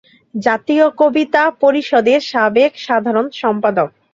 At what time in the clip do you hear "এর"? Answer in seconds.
2.13-2.21